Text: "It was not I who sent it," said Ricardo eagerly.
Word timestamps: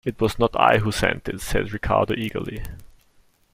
"It 0.03 0.19
was 0.19 0.39
not 0.39 0.55
I 0.59 0.79
who 0.79 0.91
sent 0.91 1.29
it," 1.29 1.41
said 1.41 1.71
Ricardo 1.73 2.15
eagerly. 2.15 2.63